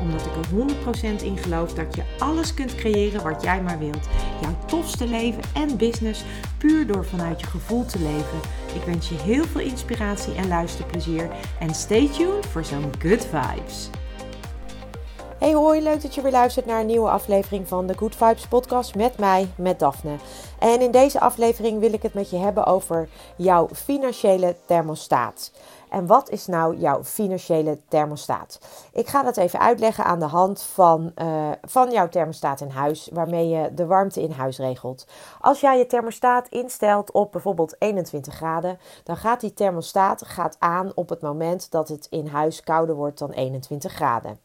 Omdat 0.00 0.26
ik 0.26 0.32
er 0.36 1.18
100% 1.20 1.22
in 1.22 1.36
geloof 1.36 1.74
dat 1.74 1.94
je 1.94 2.02
alles 2.18 2.54
kunt 2.54 2.74
creëren 2.74 3.22
wat 3.22 3.42
jij 3.42 3.62
maar 3.62 3.78
wilt. 3.78 4.08
Jouw 4.40 4.56
tofste 4.66 5.06
leven 5.06 5.42
en 5.54 5.76
business 5.76 6.24
puur 6.58 6.86
door 6.86 7.04
vanuit 7.04 7.40
je 7.40 7.46
gevoel 7.46 7.84
te 7.84 7.98
leven. 7.98 8.40
Ik 8.74 8.82
wens 8.82 9.08
je 9.08 9.14
heel 9.14 9.44
veel 9.44 9.60
inspiratie 9.60 10.34
en 10.34 10.48
luisterplezier. 10.48 11.30
En 11.58 11.74
stay 11.74 12.08
tuned 12.08 12.46
voor 12.46 12.64
zo'n 12.64 12.92
good 12.98 13.26
vibes. 13.26 13.90
Hey 15.40 15.52
hoi, 15.52 15.82
leuk 15.82 16.02
dat 16.02 16.14
je 16.14 16.22
weer 16.22 16.32
luistert 16.32 16.66
naar 16.66 16.80
een 16.80 16.86
nieuwe 16.86 17.08
aflevering 17.08 17.68
van 17.68 17.86
de 17.86 17.96
Good 17.96 18.16
Vibes 18.16 18.46
podcast 18.46 18.94
met 18.94 19.18
mij, 19.18 19.48
met 19.56 19.78
Daphne. 19.78 20.16
En 20.58 20.80
in 20.80 20.90
deze 20.90 21.20
aflevering 21.20 21.80
wil 21.80 21.92
ik 21.92 22.02
het 22.02 22.14
met 22.14 22.30
je 22.30 22.36
hebben 22.36 22.66
over 22.66 23.08
jouw 23.36 23.68
financiële 23.72 24.56
thermostaat. 24.66 25.52
En 25.90 26.06
wat 26.06 26.30
is 26.30 26.46
nou 26.46 26.76
jouw 26.76 27.04
financiële 27.04 27.78
thermostaat? 27.88 28.58
Ik 28.92 29.08
ga 29.08 29.22
dat 29.22 29.36
even 29.36 29.60
uitleggen 29.60 30.04
aan 30.04 30.18
de 30.18 30.26
hand 30.26 30.62
van, 30.62 31.12
uh, 31.16 31.48
van 31.62 31.90
jouw 31.90 32.08
thermostaat 32.08 32.60
in 32.60 32.70
huis, 32.70 33.08
waarmee 33.12 33.48
je 33.48 33.74
de 33.74 33.86
warmte 33.86 34.22
in 34.22 34.30
huis 34.30 34.58
regelt. 34.58 35.06
Als 35.40 35.60
jij 35.60 35.78
je 35.78 35.86
thermostaat 35.86 36.48
instelt 36.48 37.12
op 37.12 37.32
bijvoorbeeld 37.32 37.76
21 37.78 38.34
graden, 38.34 38.78
dan 39.04 39.16
gaat 39.16 39.40
die 39.40 39.54
thermostaat 39.54 40.22
gaat 40.26 40.56
aan 40.58 40.92
op 40.94 41.08
het 41.08 41.20
moment 41.20 41.70
dat 41.70 41.88
het 41.88 42.06
in 42.10 42.26
huis 42.26 42.62
kouder 42.62 42.94
wordt 42.94 43.18
dan 43.18 43.30
21 43.30 43.92
graden. 43.92 44.38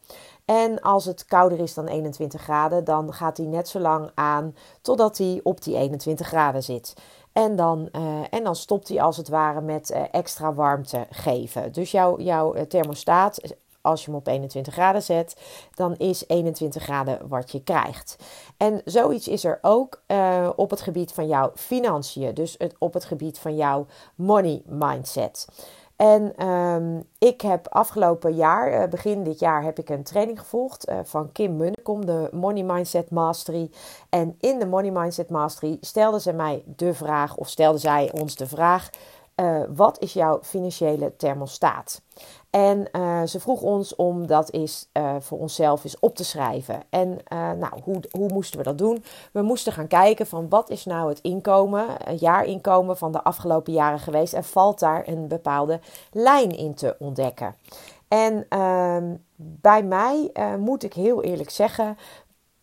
En 0.44 0.80
als 0.80 1.04
het 1.04 1.24
kouder 1.24 1.58
is 1.58 1.74
dan 1.74 1.86
21 1.86 2.40
graden, 2.42 2.84
dan 2.84 3.12
gaat 3.12 3.36
hij 3.36 3.46
net 3.46 3.68
zo 3.68 3.78
lang 3.78 4.10
aan 4.14 4.54
totdat 4.80 5.18
hij 5.18 5.40
op 5.42 5.62
die 5.62 5.76
21 5.76 6.26
graden 6.26 6.62
zit. 6.62 6.94
En 7.36 7.56
dan, 7.56 7.88
uh, 7.92 8.20
en 8.30 8.44
dan 8.44 8.56
stopt 8.56 8.88
hij 8.88 9.02
als 9.02 9.16
het 9.16 9.28
ware 9.28 9.60
met 9.60 9.90
uh, 9.90 10.02
extra 10.10 10.54
warmte 10.54 11.06
geven. 11.10 11.72
Dus 11.72 11.90
jouw, 11.90 12.20
jouw 12.20 12.54
eh, 12.54 12.62
thermostaat, 12.62 13.56
als 13.80 14.00
je 14.00 14.10
hem 14.10 14.18
op 14.18 14.26
21 14.26 14.72
graden 14.72 15.02
zet, 15.02 15.36
dan 15.74 15.96
is 15.96 16.24
21 16.26 16.82
graden 16.82 17.28
wat 17.28 17.52
je 17.52 17.62
krijgt. 17.62 18.16
En 18.56 18.80
zoiets 18.84 19.28
is 19.28 19.44
er 19.44 19.58
ook 19.62 20.02
op 20.56 20.70
het 20.70 20.80
gebied 20.80 21.12
van 21.12 21.26
jouw 21.26 21.50
financiën. 21.54 22.34
Dus 22.34 22.56
op 22.78 22.94
het 22.94 23.04
gebied 23.04 23.38
van 23.38 23.56
jouw 23.56 23.86
money 24.14 24.62
mindset. 24.66 25.46
En 25.96 26.48
um, 26.48 27.04
ik 27.18 27.40
heb 27.40 27.68
afgelopen 27.68 28.34
jaar, 28.34 28.82
uh, 28.82 28.88
begin 28.88 29.22
dit 29.22 29.38
jaar, 29.38 29.62
heb 29.62 29.78
ik 29.78 29.88
een 29.88 30.02
training 30.02 30.38
gevolgd 30.38 30.88
uh, 30.88 30.98
van 31.04 31.32
Kim 31.32 31.56
Munnekom, 31.56 32.06
de 32.06 32.28
Money 32.32 32.62
Mindset 32.62 33.10
Mastery. 33.10 33.70
En 34.08 34.36
in 34.40 34.58
de 34.58 34.66
Money 34.66 34.90
Mindset 34.90 35.30
Mastery 35.30 35.76
stelde 35.80 36.20
ze 36.20 36.32
mij 36.32 36.62
de 36.66 36.94
vraag, 36.94 37.36
of 37.36 37.48
stelde 37.48 37.78
zij 37.78 38.10
ons 38.12 38.36
de 38.36 38.46
vraag: 38.46 38.90
uh, 39.36 39.62
wat 39.68 40.00
is 40.00 40.12
jouw 40.12 40.38
financiële 40.42 41.16
thermostaat? 41.16 42.02
En 42.56 42.88
uh, 42.92 43.22
ze 43.22 43.40
vroeg 43.40 43.62
ons 43.62 43.94
om 43.94 44.26
dat 44.26 44.52
eens 44.52 44.88
uh, 44.92 45.16
voor 45.18 45.38
onszelf 45.38 45.84
eens 45.84 45.98
op 45.98 46.16
te 46.16 46.24
schrijven. 46.24 46.82
En 46.90 47.08
uh, 47.08 47.52
nou, 47.52 47.72
hoe, 47.82 48.00
hoe 48.10 48.32
moesten 48.32 48.58
we 48.58 48.64
dat 48.64 48.78
doen? 48.78 49.04
We 49.32 49.42
moesten 49.42 49.72
gaan 49.72 49.86
kijken 49.86 50.26
van 50.26 50.48
wat 50.48 50.70
is 50.70 50.84
nou 50.84 51.08
het 51.08 51.20
inkomen, 51.20 51.86
het 52.04 52.20
jaarinkomen 52.20 52.96
van 52.96 53.12
de 53.12 53.22
afgelopen 53.22 53.72
jaren 53.72 53.98
geweest. 53.98 54.32
En 54.32 54.44
valt 54.44 54.78
daar 54.78 55.08
een 55.08 55.28
bepaalde 55.28 55.80
lijn 56.12 56.50
in 56.50 56.74
te 56.74 56.96
ontdekken. 56.98 57.54
En 58.08 58.46
ehm, 58.48 59.14
bij 59.36 59.82
mij 59.82 60.32
moet 60.58 60.82
ik 60.82 60.92
heel 60.92 61.22
eerlijk 61.22 61.50
zeggen, 61.50 61.96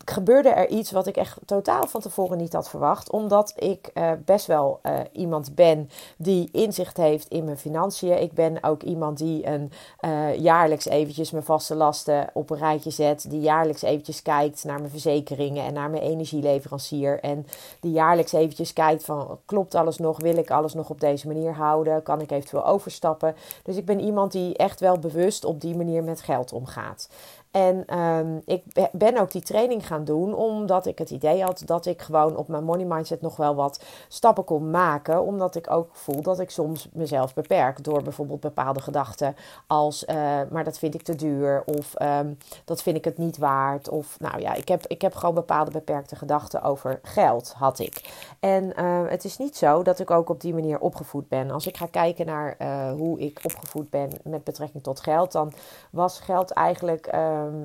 gebeurde 0.06 0.50
er 0.50 0.70
iets 0.70 0.92
wat 0.92 1.08
ik 1.08 1.18
echt 1.18 1.38
totaal 1.46 1.88
van 1.88 2.02
tevoren 2.02 2.38
niet 2.38 2.54
had 2.54 2.70
verwacht. 2.70 3.12
Omdat 3.12 3.54
ik 3.56 3.92
uh, 3.94 4.12
best 4.26 4.46
wel 4.46 4.80
uh, 4.84 5.00
iemand 5.12 5.56
ben 5.56 5.90
die 6.18 6.50
inzicht 6.52 6.98
heeft 6.98 7.28
in 7.28 7.44
mijn 7.44 7.58
financiën. 7.58 8.22
Ik 8.22 8.34
ben 8.34 8.64
ook 8.64 8.84
iemand 8.84 9.18
die 9.18 9.48
een 9.48 9.72
uh, 10.06 10.36
jaarlijks 10.40 10.86
eventjes 10.86 11.32
mijn 11.32 11.44
vaste 11.44 11.76
lasten 11.76 12.30
op 12.34 12.50
een 12.50 12.58
rijtje 12.58 12.90
zet. 12.90 13.30
Die 13.30 13.42
jaarlijks 13.42 13.82
eventjes 13.82 14.22
kijkt 14.22 14.64
naar 14.64 14.78
mijn 14.78 14.90
verzekeringen 14.90 15.66
en 15.66 15.74
naar 15.74 15.90
mijn 15.90 16.04
energieleverancier. 16.04 17.20
En 17.20 17.46
die 17.80 17.92
jaarlijks 17.92 18.34
eventjes 18.34 18.74
kijkt 18.74 19.06
van 19.06 19.40
klopt 19.46 19.76
alles 19.76 19.98
nog? 19.98 20.22
Wil 20.22 20.38
ik 20.38 20.52
alles 20.52 20.74
nog 20.74 20.90
op 20.90 21.00
deze 21.00 21.28
manier 21.28 21.54
houden? 21.54 22.04
Kan 22.04 22.22
ik 22.22 22.32
eventueel 22.32 22.66
overstappen? 22.66 23.36
Dus 23.64 23.76
ik 23.76 23.86
ben 23.86 24.00
iemand 24.00 24.32
die 24.32 24.58
echt 24.58 24.80
wel 24.80 25.00
bewust 25.00 25.46
op 25.46 25.62
die 25.62 25.76
manier 25.76 26.04
met 26.04 26.22
geld 26.22 26.54
omgaat. 26.54 27.10
En 27.54 28.00
um, 28.00 28.42
ik 28.46 28.64
ben 28.92 29.18
ook 29.18 29.32
die 29.32 29.42
training 29.42 29.88
gaan 29.88 30.04
doen 30.04 30.34
omdat 30.36 30.86
ik 30.86 30.98
het 30.98 31.10
idee 31.10 31.44
had 31.44 31.62
dat 31.66 31.86
ik 31.86 32.02
gewoon 32.02 32.36
op 32.36 32.48
mijn 32.48 32.64
money 32.64 32.86
mindset 32.86 33.22
nog 33.22 33.36
wel 33.36 33.56
wat 33.56 33.84
stappen 34.08 34.44
kon 34.44 34.70
maken. 34.70 35.22
Omdat 35.24 35.56
ik 35.56 35.72
ook 35.72 35.90
voel 35.92 36.22
dat 36.22 36.40
ik 36.40 36.50
soms 36.50 36.90
mezelf 36.94 37.34
beperk 37.34 37.84
door 37.84 38.02
bijvoorbeeld 38.04 38.40
bepaalde 38.40 38.82
gedachten 38.82 39.36
als, 39.68 40.04
uh, 40.04 40.16
maar 40.50 40.64
dat 40.64 40.78
vind 40.78 40.94
ik 40.94 41.02
te 41.02 41.16
duur 41.16 41.64
of 41.66 42.02
um, 42.02 42.38
dat 42.66 42.82
vind 42.82 42.98
ik 42.98 43.06
het 43.06 43.18
niet 43.18 43.38
waard. 43.38 43.90
Of 43.90 44.20
nou 44.20 44.40
ja, 44.42 44.54
ik 44.54 44.68
heb, 44.68 44.88
ik 44.88 45.02
heb 45.02 45.16
gewoon 45.16 45.36
bepaalde 45.36 45.72
beperkte 45.72 46.16
gedachten 46.16 46.62
over 46.62 47.00
geld, 47.04 47.54
had 47.58 47.80
ik. 47.80 48.14
En 48.40 48.74
uh, 48.80 49.02
het 49.08 49.26
is 49.26 49.38
niet 49.38 49.58
zo 49.58 49.84
dat 49.84 50.00
ik 50.00 50.12
ook 50.12 50.30
op 50.30 50.42
die 50.42 50.54
manier 50.54 50.80
opgevoed 50.80 51.28
ben. 51.28 51.52
Als 51.52 51.68
ik 51.68 51.78
ga 51.78 51.86
kijken 51.86 52.26
naar 52.26 52.56
uh, 52.62 52.92
hoe 52.92 53.20
ik 53.20 53.40
opgevoed 53.44 53.90
ben 53.90 54.10
met 54.24 54.44
betrekking 54.44 54.84
tot 54.84 55.00
geld, 55.00 55.32
dan 55.32 55.54
was 55.90 56.20
geld 56.20 56.52
eigenlijk 56.52 57.08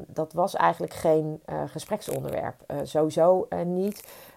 dat 0.06 0.32
was 0.32 0.54
eigenlijk 0.54 0.94
geen 0.94 1.40
uh, 1.46 1.62
gespreksonderwerp. 1.66 2.54
Uh, 2.66 2.76
sowieso 2.82 3.46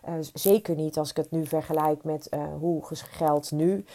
niet. 0.07 0.31
zeker 0.33 0.75
niet 0.75 0.97
als 0.97 1.09
ik 1.09 1.17
het 1.17 1.31
nu 1.31 1.45
vergelijk 1.45 2.03
met 2.03 2.29
hoe 2.59 2.81
geld 2.91 3.51
nu 3.51 3.85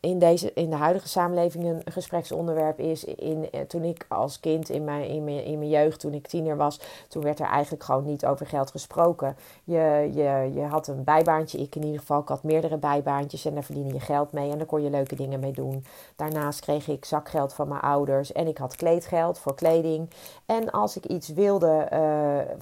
in, 0.00 0.18
deze, 0.18 0.52
in 0.52 0.70
de 0.70 0.76
huidige 0.76 1.08
samenleving 1.08 1.64
een 1.64 1.82
gespreksonderwerp 1.92 2.78
is. 2.78 3.04
In, 3.04 3.50
toen 3.68 3.84
ik 3.84 4.06
als 4.08 4.40
kind 4.40 4.68
in 4.68 4.84
mijn, 4.84 5.08
in, 5.08 5.24
mijn, 5.24 5.44
in 5.44 5.58
mijn 5.58 5.70
jeugd, 5.70 6.00
toen 6.00 6.14
ik 6.14 6.26
tiener 6.26 6.56
was, 6.56 6.80
toen 7.08 7.22
werd 7.22 7.40
er 7.40 7.46
eigenlijk 7.46 7.84
gewoon 7.84 8.04
niet 8.04 8.26
over 8.26 8.46
geld 8.46 8.70
gesproken. 8.70 9.36
Je, 9.64 10.10
je, 10.12 10.50
je 10.54 10.62
had 10.62 10.86
een 10.86 11.04
bijbaantje, 11.04 11.58
ik 11.58 11.74
in 11.74 11.84
ieder 11.84 12.00
geval. 12.00 12.20
Ik 12.20 12.28
had 12.28 12.42
meerdere 12.42 12.76
bijbaantjes 12.76 13.44
en 13.44 13.54
daar 13.54 13.62
verdiende 13.62 13.94
je 13.94 14.00
geld 14.00 14.32
mee 14.32 14.50
en 14.50 14.58
daar 14.58 14.66
kon 14.66 14.82
je 14.82 14.90
leuke 14.90 15.16
dingen 15.16 15.40
mee 15.40 15.52
doen. 15.52 15.84
Daarnaast 16.16 16.60
kreeg 16.60 16.88
ik 16.88 17.04
zakgeld 17.04 17.52
van 17.52 17.68
mijn 17.68 17.80
ouders 17.80 18.32
en 18.32 18.46
ik 18.46 18.58
had 18.58 18.76
kleedgeld 18.76 19.38
voor 19.38 19.54
kleding. 19.54 20.10
En 20.46 20.70
als 20.70 20.96
ik 20.96 21.04
iets 21.04 21.28
wilde 21.28 21.88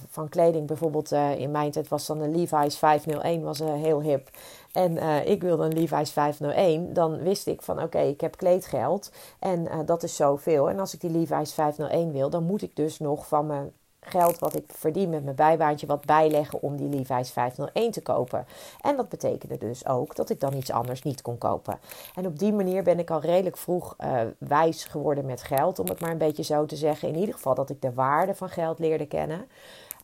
van 0.09 0.29
kleding, 0.29 0.67
bijvoorbeeld 0.67 1.11
in 1.11 1.51
mijn 1.51 1.71
tijd 1.71 1.87
was 1.87 2.05
dan 2.05 2.21
een 2.21 2.31
Levi's 2.51 2.77
501, 2.77 3.41
was 3.43 3.61
uh, 3.61 3.73
heel 3.73 4.01
hip. 4.01 4.29
En 4.71 4.97
ik 5.27 5.41
wilde 5.41 5.63
een 5.63 5.73
Levi's 5.73 6.11
501, 6.11 6.93
dan 6.93 7.17
wist 7.17 7.47
ik 7.47 7.61
van 7.61 7.81
oké, 7.81 7.99
ik 7.99 8.21
heb 8.21 8.37
kleedgeld 8.37 9.11
en 9.39 9.85
dat 9.85 10.03
is 10.03 10.15
zoveel. 10.15 10.69
En 10.69 10.79
als 10.79 10.93
ik 10.93 11.01
die 11.01 11.09
Levi's 11.09 11.53
501 11.53 12.11
wil, 12.11 12.29
dan 12.29 12.43
moet 12.43 12.61
ik 12.61 12.75
dus 12.75 12.99
nog 12.99 13.27
van 13.27 13.45
mijn 13.45 13.71
geld 13.99 14.39
wat 14.39 14.55
ik 14.55 14.63
verdien 14.67 15.09
met 15.09 15.23
mijn 15.23 15.35
bijbaantje 15.35 15.87
wat 15.87 16.05
bijleggen 16.05 16.61
om 16.61 16.77
die 16.77 16.89
Levi's 16.89 17.31
501 17.31 17.91
te 17.91 18.01
kopen. 18.01 18.45
En 18.81 18.95
dat 18.95 19.09
betekende 19.09 19.57
dus 19.57 19.87
ook 19.87 20.15
dat 20.15 20.29
ik 20.29 20.39
dan 20.39 20.53
iets 20.53 20.71
anders 20.71 21.03
niet 21.03 21.21
kon 21.21 21.37
kopen. 21.37 21.79
En 22.15 22.25
op 22.25 22.39
die 22.39 22.53
manier 22.53 22.83
ben 22.83 22.99
ik 22.99 23.11
al 23.11 23.21
redelijk 23.21 23.57
vroeg 23.57 23.95
wijs 24.37 24.83
geworden 24.83 25.25
met 25.25 25.43
geld, 25.43 25.79
om 25.79 25.87
het 25.87 25.99
maar 25.99 26.11
een 26.11 26.17
beetje 26.17 26.43
zo 26.43 26.65
te 26.65 26.75
zeggen. 26.75 27.07
In 27.07 27.17
ieder 27.17 27.35
geval 27.35 27.55
dat 27.55 27.69
ik 27.69 27.81
de 27.81 27.93
waarde 27.93 28.35
van 28.35 28.49
geld 28.49 28.79
leerde 28.79 29.07
kennen. 29.07 29.47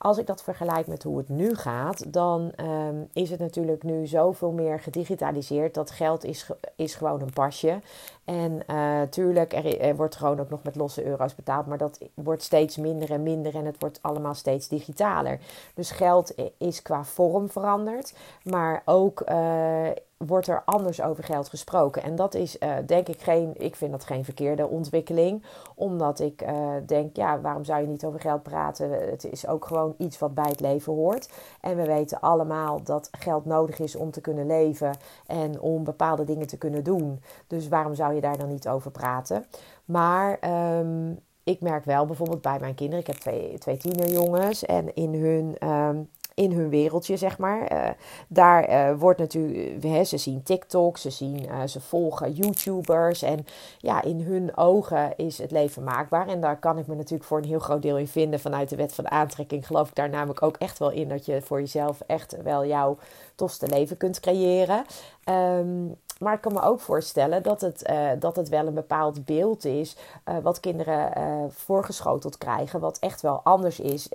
Als 0.06 0.18
ik 0.18 0.28
dat 0.28 0.44
vergelijk 0.44 0.88
met 0.88 1.04
hoe 1.04 1.18
het 1.18 1.30
nu 1.30 1.56
gaat, 1.56 2.14
dan 2.14 2.52
um, 2.60 3.10
is 3.14 3.30
het 3.30 3.40
natuurlijk 3.40 3.84
nu 3.84 4.08
zoveel 4.08 4.52
meer 4.52 4.80
gedigitaliseerd. 4.80 5.74
Dat 5.74 5.92
geld 5.92 6.24
is, 6.24 6.50
is 6.76 6.96
gewoon 6.96 7.22
een 7.22 7.34
pasje. 7.34 7.82
En 8.26 8.60
uh, 8.70 9.02
tuurlijk, 9.02 9.54
er, 9.54 9.80
er, 9.80 9.96
wordt 9.96 10.16
gewoon 10.16 10.40
ook 10.40 10.50
nog 10.50 10.64
met 10.64 10.76
losse 10.76 11.06
euro's 11.06 11.36
betaald. 11.36 11.66
Maar 11.66 11.78
dat 11.78 12.00
wordt 12.14 12.44
steeds 12.44 12.78
minder 12.78 13.12
en 13.12 13.24
minder. 13.24 13.56
En 13.56 13.66
het 13.66 13.76
wordt 13.80 14.00
allemaal 14.02 14.34
steeds 14.34 14.68
digitaler. 14.68 15.40
Dus 15.74 15.92
geld 15.92 16.34
is 16.58 16.82
qua 16.82 17.04
vorm 17.04 17.50
veranderd. 17.50 18.14
Maar 18.44 18.82
ook 18.86 19.30
uh, 19.30 19.88
wordt 20.18 20.48
er 20.48 20.62
anders 20.66 21.02
over 21.02 21.24
geld 21.24 21.50
gesproken. 21.50 22.04
En 22.04 22.16
dat 22.16 22.34
is 22.34 22.58
uh, 22.60 22.74
denk 22.86 23.08
ik 23.08 23.22
geen, 23.22 23.54
ik 23.58 23.76
vind 23.76 23.92
dat 23.92 24.06
geen 24.06 24.24
verkeerde 24.24 24.68
ontwikkeling. 24.68 25.44
Omdat 25.76 26.20
ik 26.20 26.42
uh, 26.42 26.70
denk, 26.86 27.16
ja, 27.16 27.42
waarom 27.42 27.64
zou 27.64 27.82
je 27.82 27.88
niet 27.88 28.06
over 28.06 28.20
geld 28.20 28.44
praten? 28.44 28.92
Het 29.10 29.24
is 29.24 29.48
ook 29.48 29.66
gewoon 29.66 29.96
iets 29.98 30.20
wat 30.20 30.34
bij 30.34 30.50
het 30.50 30.60
leven 30.60 30.94
hoort. 30.94 31.30
En 31.62 31.76
we 31.76 31.86
weten 31.86 32.20
allemaal 32.20 32.84
dat 32.84 33.10
geld 33.12 33.46
nodig 33.46 33.80
is 33.80 33.96
om 33.96 34.12
te 34.12 34.22
kunnen 34.22 34.48
leven 34.48 34.98
en 35.28 35.60
om 35.62 35.84
bepaalde 35.84 36.24
dingen 36.24 36.48
te 36.48 36.58
kunnen 36.58 36.84
doen. 36.84 37.22
Dus 37.48 37.68
waarom 37.68 37.96
zou 37.96 38.14
je 38.14 38.22
daar 38.22 38.38
dan 38.38 38.50
niet 38.50 38.68
over 38.68 38.92
praten? 38.92 39.46
Maar 39.86 40.40
um, 40.80 41.20
ik 41.44 41.62
merk 41.62 41.86
wel 41.86 42.06
bijvoorbeeld 42.06 42.42
bij 42.42 42.60
mijn 42.60 42.76
kinderen, 42.76 43.00
ik 43.00 43.08
heb 43.08 43.16
twee, 43.16 43.58
twee 43.58 43.78
tienerjongens 43.78 44.66
en 44.66 44.96
in 44.96 45.14
hun. 45.14 45.70
Um, 45.70 46.10
in 46.36 46.52
hun 46.52 46.70
wereldje, 46.70 47.18
zeg 47.18 47.38
maar. 47.38 47.72
Uh, 47.72 47.90
daar 48.28 48.70
uh, 48.70 49.00
wordt 49.00 49.20
natuurlijk, 49.20 49.84
uh, 49.84 50.02
ze 50.02 50.18
zien 50.18 50.44
TikTok, 50.44 50.98
ze, 50.98 51.10
zien, 51.10 51.50
ze 51.68 51.80
volgen 51.80 52.32
YouTubers. 52.32 53.22
En 53.22 53.46
ja, 53.78 54.02
in 54.02 54.22
hun 54.22 54.58
ogen 54.58 55.14
is 55.18 55.38
het 55.38 55.52
leven 55.52 55.84
maakbaar. 55.84 56.28
En 56.28 56.42
daar 56.42 56.60
kan 56.60 56.78
ik 56.78 56.88
me 56.88 56.96
natuurlijk 56.96 57.24
voor 57.24 57.38
een 57.38 57.48
heel 57.48 57.60
groot 57.60 57.82
deel 57.82 57.98
in 57.98 58.08
vinden. 58.08 58.40
Vanuit 58.40 58.70
de 58.70 58.76
wet 58.76 58.94
van 58.94 59.12
aantrekking 59.12 59.68
geloof 59.68 59.90
ik 59.90 59.96
daar 59.96 60.10
namelijk 60.10 60.42
ook 60.42 60.58
echt 60.58 60.80
wel 60.80 60.92
in 60.92 61.10
dat 61.10 61.26
je 61.26 61.42
voor 61.42 61.60
jezelf 61.60 62.02
echt 62.08 62.42
wel 62.44 62.66
jouw 62.66 62.98
tofste 63.36 63.68
leven 63.68 63.98
kunt 63.98 64.20
creëren. 64.20 64.86
Um, 65.30 65.96
maar 66.20 66.34
ik 66.34 66.42
kan 66.42 66.54
me 66.54 66.62
ook 66.62 66.80
voorstellen 66.80 67.44
dat 67.44 67.62
het, 67.62 67.90
uh, 67.90 68.10
dat 68.20 68.36
het 68.36 68.50
wel 68.50 68.68
een 68.68 68.74
bepaald 68.74 69.26
beeld 69.26 69.66
is 69.66 69.96
uh, 70.30 70.38
wat 70.38 70.60
kinderen 70.60 71.18
uh, 71.18 71.44
voorgeschoteld 71.50 72.38
krijgen, 72.38 72.80
wat 72.80 73.00
echt 73.00 73.22
wel 73.22 73.42
anders 73.44 73.80
is 73.80 74.10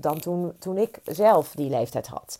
dan 0.00 0.18
toen, 0.18 0.52
toen 0.58 0.78
ik 0.78 1.00
zelf 1.04 1.52
die 1.54 1.70
leeftijd 1.70 2.06
had. 2.06 2.38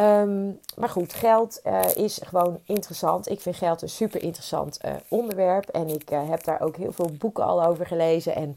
Um, 0.00 0.60
maar 0.76 0.88
goed, 0.88 1.12
geld 1.12 1.60
uh, 1.64 1.94
is 1.94 2.20
gewoon 2.24 2.60
interessant. 2.64 3.30
Ik 3.30 3.40
vind 3.40 3.56
geld 3.56 3.82
een 3.82 3.88
super 3.88 4.22
interessant 4.22 4.78
uh, 4.84 4.92
onderwerp. 5.08 5.68
En 5.68 5.88
ik 5.88 6.10
uh, 6.10 6.28
heb 6.28 6.44
daar 6.44 6.60
ook 6.60 6.76
heel 6.76 6.92
veel 6.92 7.10
boeken 7.18 7.44
al 7.44 7.64
over 7.64 7.86
gelezen 7.86 8.34
en 8.34 8.56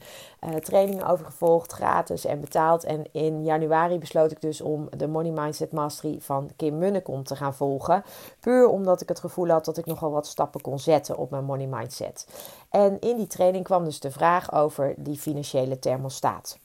trainingen 0.64 1.08
over 1.08 1.26
gevolgd, 1.26 1.72
gratis 1.72 2.26
en 2.26 2.40
betaald. 2.40 2.84
En 2.84 3.06
in 3.12 3.44
januari 3.44 3.98
besloot 3.98 4.32
ik 4.32 4.42
dus 4.42 4.62
om 4.62 4.90
de 4.98 5.08
Money 5.08 5.32
Mindset 5.32 5.72
Mastery 5.72 6.18
van 6.22 6.50
Kim 6.56 6.78
Munnekom 6.78 7.24
te 7.24 7.36
gaan 7.36 7.56
volgen. 7.56 8.04
Puur 8.40 8.68
omdat 8.68 9.02
ik 9.02 9.10
het 9.10 9.20
gevoel 9.20 9.50
had 9.50 9.66
dat 9.66 9.78
ik 9.78 9.86
nogal 9.86 10.12
wat 10.12 10.28
stappen 10.28 10.62
kon 10.62 10.80
zetten 10.80 11.18
op 11.18 11.30
mijn 11.30 11.46
money 11.46 11.68
mindset. 11.68 12.28
En 12.70 13.00
in 13.00 13.18
die 13.18 13.28
training 13.28 13.64
kwam 13.64 13.84
dus 13.84 14.00
de 14.00 14.12
vraag 14.12 14.54
over 14.54 14.94
die 14.98 15.18
financiële 15.18 15.80
thermostaat. 15.80 16.60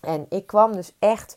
En 0.00 0.26
ik 0.28 0.46
kwam 0.46 0.72
dus 0.72 0.92
echt 0.98 1.36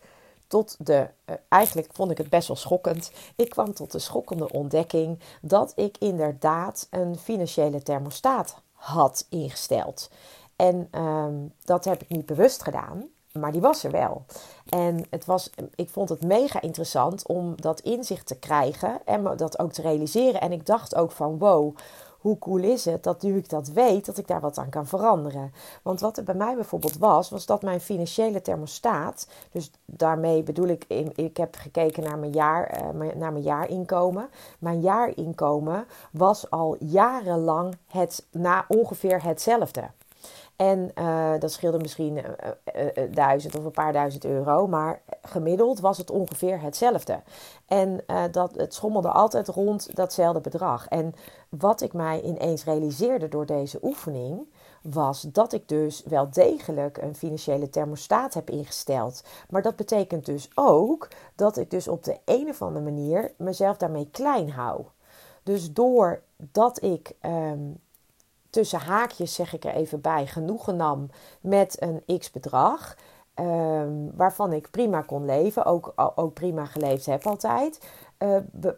tot 0.54 0.76
de, 0.80 1.08
uh, 1.26 1.36
eigenlijk 1.50 1.90
vond 1.92 2.12
ik 2.12 2.18
het 2.18 2.30
best 2.30 2.48
wel 2.48 2.58
schokkend. 2.58 3.12
Ik 3.36 3.50
kwam 3.50 3.74
tot 3.74 3.92
de 3.92 4.00
schokkende 4.00 4.52
ontdekking 4.52 5.20
dat 5.42 5.74
ik 5.76 5.98
inderdaad 5.98 6.88
een 6.90 7.18
financiële 7.18 7.84
thermostaat 7.84 8.56
had 8.74 9.26
ingesteld. 9.30 10.10
En 10.56 10.88
um, 11.02 11.54
dat 11.64 11.86
heb 11.86 12.02
ik 12.02 12.10
niet 12.10 12.26
bewust 12.26 12.64
gedaan, 12.64 13.04
maar 13.32 13.52
die 13.52 13.62
was 13.62 13.84
er 13.84 13.92
wel. 13.92 14.26
En 14.70 15.06
het 15.10 15.26
was, 15.26 15.50
ik 15.76 15.90
vond 15.90 16.10
het 16.10 16.22
mega 16.22 16.62
interessant 16.62 17.28
om 17.28 17.62
dat 17.62 17.80
inzicht 17.80 18.28
te 18.28 18.40
krijgen 18.40 19.02
en 19.06 19.24
dat 19.38 19.60
ook 19.60 19.72
te 19.72 19.82
realiseren. 19.82 20.42
En 20.42 20.52
ik 20.52 20.66
dacht 20.66 20.96
ook 20.96 21.12
van 21.12 21.38
wow, 21.38 21.76
hoe 22.24 22.40
cool 22.40 22.64
is 22.64 22.86
het 22.86 23.04
dat 23.04 23.22
nu 23.22 23.38
ik 23.38 23.50
dat 23.50 23.68
weet, 23.68 24.06
dat 24.06 24.18
ik 24.18 24.28
daar 24.28 24.40
wat 24.40 24.58
aan 24.58 24.70
kan 24.70 24.88
veranderen. 24.88 25.54
Want 25.82 26.00
wat 26.00 26.18
er 26.18 26.24
bij 26.24 26.36
mij 26.36 26.56
bijvoorbeeld 26.56 26.98
was, 26.98 27.30
was 27.30 27.46
dat 27.46 27.62
mijn 27.62 27.82
financiële 27.82 28.42
thermostaat, 28.42 29.28
dus 29.52 29.72
daarmee 29.86 30.44
bedoel 30.44 30.68
ik, 30.68 30.86
ik 31.16 31.38
heb 31.38 31.56
gekeken 31.56 32.04
naar 32.04 32.18
mijn, 32.18 32.32
jaar, 32.32 32.66
eh, 32.66 33.16
naar 33.16 33.32
mijn 33.32 33.44
jaarinkomen. 33.44 34.30
Mijn 34.60 34.82
jaarinkomen 34.82 35.86
was 36.12 36.50
al 36.50 36.76
jarenlang 36.80 37.78
het, 37.88 38.26
na 38.32 38.66
ongeveer 38.68 39.24
hetzelfde. 39.24 39.84
En 40.56 40.92
uh, 40.96 41.32
dat 41.40 41.52
scheelde 41.52 41.78
misschien 41.78 42.18
uh, 42.18 42.24
uh, 42.76 43.14
duizend 43.14 43.56
of 43.56 43.64
een 43.64 43.72
paar 43.72 43.94
duizend 43.94 44.26
euro. 44.26 44.68
Maar 44.68 45.02
gemiddeld 45.22 45.80
was 45.80 45.98
het 45.98 46.12
ongeveer 46.12 46.62
hetzelfde. 46.62 47.22
En 47.66 48.04
dat, 48.32 48.56
het 48.56 48.74
schommelde 48.74 49.10
altijd 49.10 49.48
rond 49.48 49.96
datzelfde 49.96 50.42
bedrag. 50.42 50.88
En 50.88 51.14
wat 51.50 51.82
ik 51.82 51.94
mij 51.94 52.22
ineens 52.22 52.64
realiseerde 52.64 53.28
door 53.28 53.46
deze 53.46 53.80
oefening. 53.82 54.52
Was 54.82 55.22
dat 55.22 55.54
ik 55.54 55.68
dus 55.68 56.04
wel 56.06 56.30
degelijk 56.30 56.98
een 56.98 57.16
financiële 57.16 57.70
thermostaat 57.70 58.34
heb 58.34 58.50
ingesteld. 58.50 59.24
Maar 59.50 59.62
dat 59.62 59.76
betekent 59.76 60.26
dus 60.26 60.50
ook 60.56 61.08
dat 61.36 61.58
ik 61.58 61.72
dus 61.72 61.88
op 61.88 62.04
de 62.04 62.18
een 62.26 62.50
of 62.50 62.62
andere 62.62 62.86
manier 62.86 63.34
mezelf 63.38 63.78
daarmee 63.78 64.10
klein 64.12 64.50
hou. 64.52 64.86
Dus 65.44 65.74
doordat 65.74 66.82
ik 66.82 67.16
um, 67.22 67.80
tussen 68.54 68.80
haakjes 68.80 69.34
zeg 69.34 69.54
ik 69.54 69.64
er 69.64 69.74
even 69.74 70.02
bij, 70.02 70.28
genoegen 70.28 70.76
nam 70.76 71.10
met 71.42 71.82
een 71.82 72.20
x 72.20 72.32
bedrag. 72.32 72.96
Um, 73.40 74.12
waarvan 74.16 74.54
ik 74.54 74.72
prima 74.72 75.02
kon 75.02 75.26
leven, 75.26 75.66
ook, 75.66 75.94
ook 76.16 76.34
prima 76.34 76.66
geleefd 76.66 77.06
heb 77.06 77.28
altijd. 77.28 77.90
Uh, 78.20 78.38
be, 78.52 78.78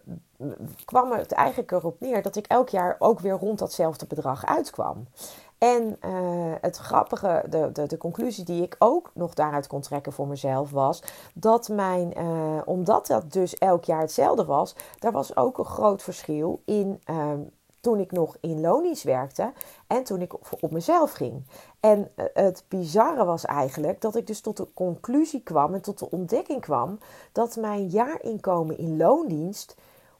kwam 0.85 1.11
het 1.11 1.31
eigenlijk 1.31 1.71
erop 1.71 1.99
neer 1.99 2.21
dat 2.21 2.35
ik 2.35 2.47
elk 2.47 2.69
jaar 2.69 2.95
ook 2.99 3.19
weer 3.19 3.33
rond 3.33 3.59
datzelfde 3.59 4.05
bedrag 4.05 4.45
uitkwam. 4.45 5.07
En 5.57 5.97
uh, 6.05 6.53
het 6.61 6.77
grappige, 6.77 7.43
de, 7.49 7.69
de, 7.73 7.87
de, 7.87 7.97
conclusie 7.97 8.43
die 8.43 8.63
ik 8.63 8.75
ook 8.79 9.11
nog 9.13 9.33
daaruit 9.33 9.67
kon 9.67 9.81
trekken 9.81 10.13
voor 10.13 10.27
mezelf 10.27 10.71
was 10.71 11.03
dat 11.33 11.69
mijn, 11.69 12.13
uh, 12.17 12.61
omdat 12.65 13.07
dat 13.07 13.31
dus 13.31 13.53
elk 13.53 13.83
jaar 13.83 14.01
hetzelfde 14.01 14.45
was, 14.45 14.75
daar 14.99 15.11
was 15.11 15.35
ook 15.35 15.57
een 15.57 15.65
groot 15.65 16.01
verschil 16.01 16.61
in 16.65 17.01
um, 17.09 17.51
toen 17.85 17.99
ik 17.99 18.11
nog 18.11 18.37
in 18.41 18.61
Lonies 18.61 19.03
werkte 19.03 19.53
en 19.87 20.03
toen 20.03 20.21
ik 20.21 20.33
op 20.63 20.71
mezelf 20.71 21.11
ging. 21.11 21.45
En 21.79 22.11
eh, 22.15 22.25
het 22.33 22.63
bizarre 22.67 23.25
was 23.25 23.45
eigenlijk 23.45 24.01
dat 24.01 24.15
ik 24.15 24.27
dus 24.27 24.41
tot 24.41 24.57
de 24.57 24.67
conclusie 24.73 25.41
kwam 25.43 25.73
en 25.73 25.81
tot 25.81 25.99
de 25.99 26.09
ontdekking 26.09 26.61
kwam 26.61 26.99
dat 27.31 27.55
mijn 27.55 27.87
jaarinkomen 27.87 28.77
in 28.77 28.97
loondienst 28.97 29.75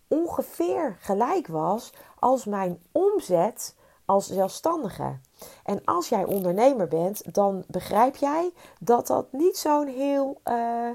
ongeveer 0.08 0.98
gelijk 1.00 1.48
was 1.48 1.94
als 2.20 2.46
mijn 2.46 2.80
omzet 2.92 3.76
als 4.06 4.28
zelfstandige. 4.28 5.20
En 5.64 5.82
als 5.86 6.10
jij 6.10 6.24
ondernemer 6.24 6.88
bent, 6.88 7.34
dan 7.34 7.64
begrijp 7.68 8.16
jij 8.16 8.52
dat 8.80 9.08
dat 9.08 9.32
niet 9.32 9.58
zo'n 9.58 9.88
heel 9.88 10.42
uh, 10.44 10.90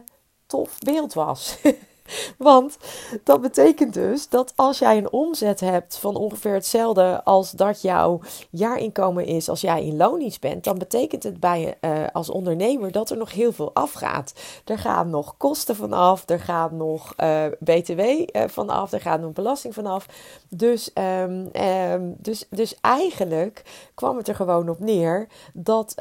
tof 0.47 0.79
beeld 0.79 1.15
was. 1.15 1.61
Want 2.39 2.77
dat 3.25 3.41
betekent 3.41 3.95
dus 3.95 4.29
dat 4.29 4.53
als 4.57 4.79
jij 4.79 4.97
een 4.97 5.13
omzet 5.13 5.61
hebt 5.61 5.97
van 5.97 6.17
ongeveer 6.17 6.55
hetzelfde 6.55 7.25
als 7.25 7.51
dat 7.51 7.83
jouw 7.83 8.21
jaarinkomen 8.51 9.25
is 9.27 9.49
als 9.49 9.61
jij 9.61 9.85
in 9.85 9.97
loondienst 9.97 10.41
bent, 10.41 10.65
dan 10.65 10.79
betekent 10.79 11.23
het 11.23 11.41
bij 11.41 11.79
uh, 11.81 11.91
als 12.13 12.31
ondernemer 12.31 12.93
dat 12.93 13.11
er 13.11 13.17
nog 13.17 13.33
heel 13.33 13.53
veel 13.53 13.75
afgaat. 13.75 14.33
Er 14.65 14.79
gaan 14.79 15.11
nog 15.11 15.37
kosten 15.37 15.77
vanaf, 15.77 16.29
er 16.29 16.41
gaat 16.41 16.73
nog 16.73 17.15
uh, 17.17 17.45
BTW 17.59 18.01
uh, 18.01 18.43
vanaf, 18.47 18.93
er 18.93 19.01
gaat 19.01 19.21
nog 19.21 19.33
belasting 19.33 19.75
vanaf. 19.75 20.07
Dus, 20.49 20.91
um, 20.95 21.51
um, 21.63 22.15
dus, 22.19 22.47
dus 22.51 22.75
eigenlijk 22.81 23.63
kwam 23.95 24.17
het 24.17 24.29
er 24.29 24.35
gewoon 24.35 24.69
op 24.69 24.79
neer 24.79 25.29
dat, 25.53 25.95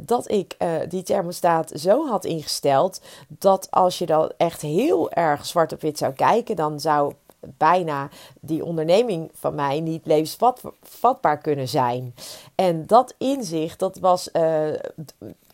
dat 0.00 0.30
ik 0.30 0.56
die 0.88 1.02
thermostaat 1.02 1.72
zo 1.74 2.06
had 2.06 2.24
ingesteld 2.24 3.00
dat 3.28 3.70
als 3.70 3.98
je 3.98 4.06
dan 4.06 4.32
echt 4.36 4.62
heel 4.62 5.10
erg 5.10 5.46
zwart 5.48 5.72
op 5.72 5.80
wit 5.80 5.98
zou 5.98 6.12
kijken, 6.12 6.56
dan 6.56 6.80
zou 6.80 7.12
bijna 7.40 8.08
die 8.40 8.64
onderneming 8.64 9.30
van 9.34 9.54
mij 9.54 9.80
niet 9.80 10.06
levensvatbaar 10.06 11.38
kunnen 11.38 11.68
zijn. 11.68 12.14
En 12.54 12.86
dat 12.86 13.14
inzicht, 13.18 13.78
dat 13.78 13.98
was 13.98 14.28
uh, 14.32 14.68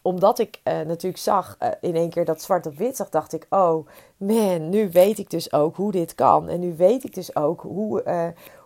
omdat 0.03 0.39
ik 0.39 0.61
uh, 0.65 0.81
natuurlijk 0.81 1.23
zag 1.23 1.57
uh, 1.63 1.69
in 1.81 1.97
één 1.97 2.11
keer 2.11 2.25
dat 2.25 2.43
zwart 2.43 2.67
op 2.67 2.77
wit 2.77 2.97
zag, 2.97 3.09
dacht 3.09 3.33
ik: 3.33 3.47
oh 3.51 3.87
man, 4.17 4.69
nu 4.69 4.91
weet 4.91 5.19
ik 5.19 5.31
dus 5.31 5.53
ook 5.53 5.77
hoe 5.77 5.93
dit 5.93 6.15
kan. 6.15 6.49
En 6.49 6.61
nu 6.61 6.75
weet 6.77 7.05
ik 7.05 7.15
dus 7.15 7.37
ook 7.37 7.61
hoe, 7.61 8.03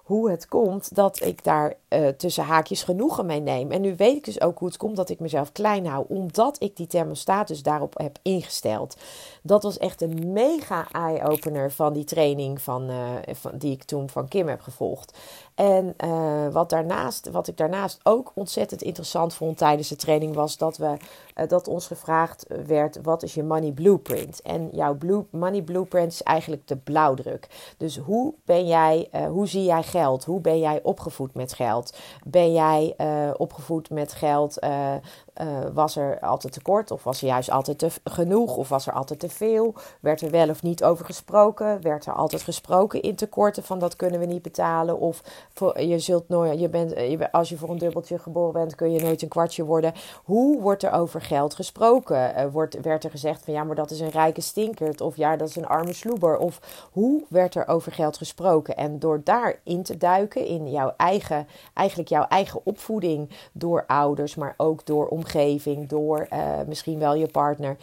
hoe 0.08 0.30
het 0.30 0.48
komt 0.48 0.94
dat 0.94 1.22
ik 1.22 1.44
daar 1.44 1.74
uh, 1.88 2.08
tussen 2.08 2.44
haakjes 2.44 2.82
genoegen 2.82 3.26
mee 3.26 3.40
neem. 3.40 3.70
En 3.70 3.80
nu 3.80 3.96
weet 3.96 4.16
ik 4.16 4.24
dus 4.24 4.40
ook 4.40 4.58
hoe 4.58 4.68
het 4.68 4.76
komt 4.76 4.96
dat 4.96 5.08
ik 5.08 5.20
mezelf 5.20 5.52
klein 5.52 5.86
hou, 5.86 6.04
omdat 6.08 6.62
ik 6.62 6.76
die 6.76 6.86
thermostaat 6.86 7.48
dus 7.48 7.62
daarop 7.62 7.98
heb 7.98 8.18
ingesteld. 8.22 8.96
Dat 9.42 9.62
was 9.62 9.78
echt 9.78 10.02
een 10.02 10.32
mega 10.32 10.86
eye-opener 10.92 11.72
van 11.72 11.92
die 11.92 12.04
training 12.04 12.60
van, 12.60 12.90
uh, 12.90 13.10
van, 13.32 13.58
die 13.58 13.72
ik 13.72 13.84
toen 13.84 14.10
van 14.10 14.28
Kim 14.28 14.48
heb 14.48 14.60
gevolgd. 14.60 15.18
En 15.58 15.94
uh, 16.04 16.48
wat, 16.52 16.70
daarnaast, 16.70 17.30
wat 17.30 17.48
ik 17.48 17.56
daarnaast 17.56 18.00
ook 18.02 18.32
ontzettend 18.34 18.82
interessant 18.82 19.34
vond 19.34 19.58
tijdens 19.58 19.88
de 19.88 19.96
training 19.96 20.34
was 20.34 20.56
dat, 20.56 20.76
we, 20.76 20.96
uh, 21.36 21.48
dat 21.48 21.68
ons 21.68 21.86
gevraagd 21.86 22.46
werd: 22.66 22.98
wat 23.02 23.22
is 23.22 23.34
je 23.34 23.42
money 23.42 23.72
blueprint? 23.72 24.42
En 24.42 24.68
jouw 24.72 24.94
blue, 24.94 25.26
money 25.30 25.62
blueprint 25.62 26.12
is 26.12 26.22
eigenlijk 26.22 26.68
de 26.68 26.76
blauwdruk. 26.76 27.74
Dus 27.76 27.96
hoe 27.96 28.34
ben 28.44 28.66
jij, 28.66 29.08
uh, 29.14 29.26
hoe 29.26 29.48
zie 29.48 29.64
jij 29.64 29.82
geld? 29.82 30.24
Hoe 30.24 30.40
ben 30.40 30.58
jij 30.58 30.80
opgevoed 30.82 31.34
met 31.34 31.52
geld? 31.52 31.96
Ben 32.26 32.52
jij 32.52 32.96
opgevoed 33.36 33.90
met 33.90 34.12
geld? 34.12 34.58
Was 35.72 35.96
er 35.96 36.20
altijd 36.20 36.52
tekort 36.52 36.90
of 36.90 37.04
was 37.04 37.22
er 37.22 37.28
juist 37.28 37.50
altijd 37.50 37.78
te 37.78 37.90
genoeg 38.04 38.56
of 38.56 38.68
was 38.68 38.86
er 38.86 38.92
altijd 38.92 39.20
te 39.20 39.28
veel? 39.28 39.74
Werd 40.00 40.20
er 40.20 40.30
wel 40.30 40.48
of 40.48 40.62
niet 40.62 40.84
over 40.84 41.04
gesproken? 41.04 41.82
Werd 41.82 42.06
er 42.06 42.12
altijd 42.12 42.42
gesproken 42.42 43.02
in 43.02 43.14
tekorten 43.14 43.62
van 43.62 43.78
dat 43.78 43.96
kunnen 43.96 44.20
we 44.20 44.26
niet 44.26 44.42
betalen? 44.42 44.98
Of 44.98 45.22
je 45.76 45.98
zult 45.98 46.28
nooit, 46.28 46.60
je 46.60 46.68
bent, 46.68 46.90
je, 46.90 47.32
als 47.32 47.48
je 47.48 47.56
voor 47.56 47.70
een 47.70 47.78
dubbeltje 47.78 48.18
geboren 48.18 48.52
bent, 48.52 48.74
kun 48.74 48.92
je 48.92 49.00
nooit 49.00 49.22
een 49.22 49.28
kwartje 49.28 49.64
worden. 49.64 49.92
Hoe 50.24 50.60
wordt 50.60 50.82
er 50.82 50.92
over 50.92 51.22
geld 51.22 51.54
gesproken? 51.54 52.32
Uh, 52.36 52.44
wordt, 52.52 52.80
werd 52.80 53.04
er 53.04 53.10
gezegd 53.10 53.44
van 53.44 53.54
ja, 53.54 53.64
maar 53.64 53.76
dat 53.76 53.90
is 53.90 54.00
een 54.00 54.10
rijke 54.10 54.40
stinkert. 54.40 55.00
Of 55.00 55.16
ja, 55.16 55.36
dat 55.36 55.48
is 55.48 55.56
een 55.56 55.66
arme 55.66 55.92
sloeber. 55.92 56.38
Of 56.38 56.60
hoe 56.92 57.24
werd 57.28 57.54
er 57.54 57.68
over 57.68 57.92
geld 57.92 58.16
gesproken? 58.16 58.76
En 58.76 58.98
door 58.98 59.20
daarin 59.24 59.82
te 59.82 59.96
duiken 59.96 60.46
in 60.46 60.70
jouw 60.70 60.92
eigen, 60.96 61.46
eigenlijk 61.74 62.08
jouw 62.08 62.26
eigen 62.28 62.60
opvoeding 62.64 63.30
door 63.52 63.84
ouders, 63.86 64.34
maar 64.34 64.54
ook 64.56 64.86
door 64.86 65.06
omgeving, 65.06 65.27
door 65.86 66.26
uh, 66.32 66.58
misschien 66.66 66.98
wel 66.98 67.14
je 67.14 67.26
partner. 67.26 67.76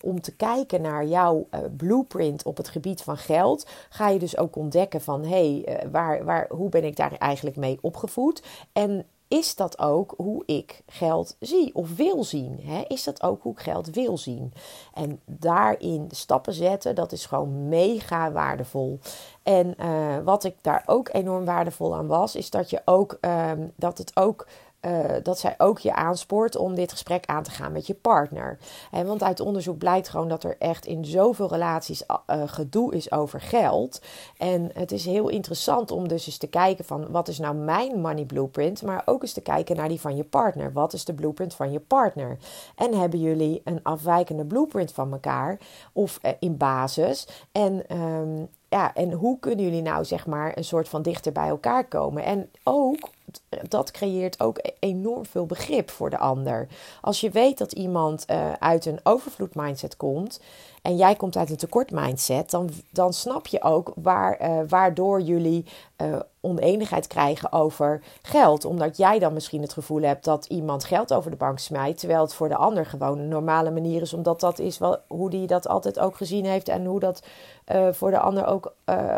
om 0.00 0.20
te 0.20 0.36
kijken 0.36 0.80
naar 0.82 1.06
jouw 1.06 1.46
blueprint 1.76 2.44
op 2.44 2.56
het 2.56 2.68
gebied 2.68 3.02
van 3.02 3.16
geld, 3.16 3.66
ga 3.88 4.08
je 4.08 4.18
dus 4.18 4.36
ook 4.36 4.56
ontdekken 4.56 5.00
van 5.00 5.24
hé, 5.24 5.62
hey, 5.64 5.88
waar, 5.90 6.24
waar, 6.24 6.46
hoe 6.48 6.68
ben 6.68 6.84
ik 6.84 6.96
daar 6.96 7.12
eigenlijk 7.12 7.56
mee 7.56 7.78
opgevoed? 7.80 8.42
En 8.72 9.06
is 9.28 9.54
dat 9.54 9.78
ook 9.78 10.14
hoe 10.16 10.42
ik 10.46 10.82
geld 10.86 11.36
zie 11.40 11.74
of 11.74 11.96
wil 11.96 12.24
zien? 12.24 12.60
Hè? 12.62 12.84
Is 12.88 13.04
dat 13.04 13.22
ook 13.22 13.42
hoe 13.42 13.52
ik 13.52 13.60
geld 13.60 13.86
wil 13.90 14.18
zien? 14.18 14.52
En 14.94 15.20
daarin 15.24 16.08
stappen 16.10 16.52
zetten, 16.52 16.94
dat 16.94 17.12
is 17.12 17.26
gewoon 17.26 17.68
mega 17.68 18.32
waardevol. 18.32 18.98
En 19.42 19.76
wat 20.24 20.44
ik 20.44 20.56
daar 20.60 20.82
ook 20.86 21.08
enorm 21.12 21.44
waardevol 21.44 21.94
aan 21.94 22.06
was, 22.06 22.34
is 22.34 22.50
dat 22.50 22.70
je 22.70 22.82
ook 22.84 23.18
um, 23.20 23.72
dat 23.76 23.98
het 23.98 24.16
ook 24.16 24.46
uh, 24.86 25.04
dat 25.22 25.38
zij 25.38 25.54
ook 25.58 25.78
je 25.78 25.94
aanspoort 25.94 26.56
om 26.56 26.74
dit 26.74 26.92
gesprek 26.92 27.26
aan 27.26 27.42
te 27.42 27.50
gaan 27.50 27.72
met 27.72 27.86
je 27.86 27.94
partner. 27.94 28.58
Want 28.90 29.22
uit 29.22 29.40
onderzoek 29.40 29.78
blijkt 29.78 30.08
gewoon 30.08 30.28
dat 30.28 30.44
er 30.44 30.56
echt 30.58 30.86
in 30.86 31.04
zoveel 31.04 31.48
relaties 31.48 32.02
uh, 32.02 32.42
gedoe 32.46 32.94
is 32.94 33.12
over 33.12 33.40
geld. 33.40 34.00
En 34.36 34.70
het 34.74 34.92
is 34.92 35.04
heel 35.04 35.28
interessant 35.28 35.90
om 35.90 36.08
dus 36.08 36.26
eens 36.26 36.38
te 36.38 36.46
kijken 36.46 36.84
van 36.84 37.10
wat 37.10 37.28
is 37.28 37.38
nou 37.38 37.54
mijn 37.54 38.00
money 38.00 38.24
blueprint, 38.24 38.82
maar 38.82 39.02
ook 39.04 39.22
eens 39.22 39.32
te 39.32 39.40
kijken 39.40 39.76
naar 39.76 39.88
die 39.88 40.00
van 40.00 40.16
je 40.16 40.24
partner. 40.24 40.72
Wat 40.72 40.92
is 40.92 41.04
de 41.04 41.14
blueprint 41.14 41.54
van 41.54 41.72
je 41.72 41.80
partner? 41.80 42.38
En 42.76 42.94
hebben 42.94 43.20
jullie 43.20 43.60
een 43.64 43.80
afwijkende 43.82 44.44
blueprint 44.44 44.92
van 44.92 45.12
elkaar 45.12 45.58
of 45.92 46.18
uh, 46.22 46.30
in 46.38 46.56
basis? 46.56 47.28
En 47.52 47.96
um, 48.00 48.48
ja, 48.68 48.94
en 48.94 49.12
hoe 49.12 49.38
kunnen 49.38 49.64
jullie 49.64 49.82
nou 49.82 50.04
zeg 50.04 50.26
maar 50.26 50.56
een 50.56 50.64
soort 50.64 50.88
van 50.88 51.02
dichter 51.02 51.32
bij 51.32 51.48
elkaar 51.48 51.88
komen? 51.88 52.24
En 52.24 52.50
ook 52.62 53.08
dat 53.68 53.90
creëert 53.90 54.40
ook 54.40 54.58
e-, 54.58 54.70
enorm 54.78 55.26
veel 55.26 55.46
begrip 55.46 55.90
voor 55.90 56.10
de 56.10 56.18
ander. 56.18 56.66
Als 57.00 57.20
je 57.20 57.30
weet 57.30 57.58
dat 57.58 57.72
iemand 57.72 58.24
uh, 58.30 58.52
uit 58.52 58.86
een 58.86 59.00
overvloed 59.02 59.54
mindset 59.54 59.96
komt 59.96 60.40
en 60.86 60.96
jij 60.96 61.14
komt 61.14 61.36
uit 61.36 61.50
een 61.50 61.56
tekort 61.56 61.90
mindset, 61.90 62.50
dan, 62.50 62.70
dan 62.90 63.12
snap 63.12 63.46
je 63.46 63.62
ook 63.62 63.92
waar, 63.96 64.42
uh, 64.42 64.58
waardoor 64.68 65.20
jullie 65.20 65.64
uh, 66.02 66.16
oneenigheid 66.40 67.06
krijgen 67.06 67.52
over 67.52 68.02
geld. 68.22 68.64
Omdat 68.64 68.96
jij 68.96 69.18
dan 69.18 69.32
misschien 69.32 69.62
het 69.62 69.72
gevoel 69.72 70.02
hebt 70.02 70.24
dat 70.24 70.44
iemand 70.44 70.84
geld 70.84 71.12
over 71.12 71.30
de 71.30 71.36
bank 71.36 71.58
smijt, 71.58 71.98
terwijl 71.98 72.20
het 72.20 72.34
voor 72.34 72.48
de 72.48 72.56
ander 72.56 72.86
gewoon 72.86 73.18
een 73.18 73.28
normale 73.28 73.70
manier 73.70 74.02
is, 74.02 74.12
omdat 74.12 74.40
dat 74.40 74.58
is 74.58 74.78
wel, 74.78 74.98
hoe 75.06 75.30
die 75.30 75.46
dat 75.46 75.68
altijd 75.68 75.98
ook 75.98 76.16
gezien 76.16 76.44
heeft 76.44 76.68
en 76.68 76.84
hoe 76.84 77.00
dat 77.00 77.22
uh, 77.72 77.88
voor 77.92 78.10
de 78.10 78.18
ander 78.18 78.46
ook 78.46 78.74